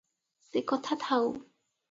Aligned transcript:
ସେକଥା 0.45 0.99
ଥାଉ। 1.05 1.31